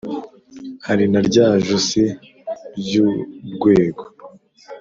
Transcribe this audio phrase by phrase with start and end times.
[0.85, 2.03] hari na rya josi
[2.81, 4.03] ry' urwego